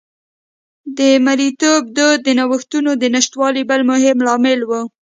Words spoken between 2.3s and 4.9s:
نوښتونو د نشتوالي بل مهم لامل و